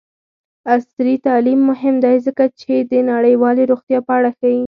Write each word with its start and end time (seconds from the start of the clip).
عصري 0.75 1.13
تعلیم 1.27 1.59
مهم 1.69 1.95
دی 2.05 2.15
ځکه 2.25 2.43
چې 2.59 2.73
د 2.91 2.93
نړیوالې 3.11 3.63
روغتیا 3.71 3.99
په 4.07 4.11
اړه 4.17 4.29
ښيي. 4.37 4.59